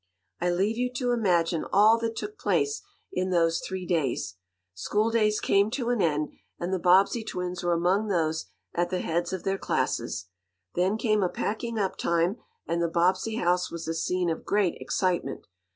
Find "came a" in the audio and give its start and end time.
10.97-11.29